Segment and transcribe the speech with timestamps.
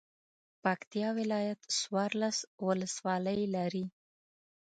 [0.63, 3.85] پکتیا ولایت څوارلس ولسوالۍ لري.